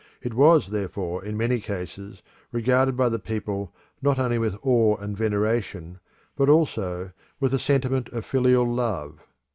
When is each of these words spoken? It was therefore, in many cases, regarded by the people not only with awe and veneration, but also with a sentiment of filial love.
It 0.19 0.33
was 0.33 0.69
therefore, 0.71 1.23
in 1.23 1.37
many 1.37 1.59
cases, 1.59 2.23
regarded 2.51 2.97
by 2.97 3.07
the 3.07 3.19
people 3.19 3.71
not 4.01 4.17
only 4.17 4.39
with 4.39 4.57
awe 4.63 4.95
and 4.97 5.15
veneration, 5.15 5.99
but 6.35 6.49
also 6.49 7.11
with 7.39 7.53
a 7.53 7.59
sentiment 7.59 8.09
of 8.09 8.25
filial 8.25 8.65
love. 8.65 9.19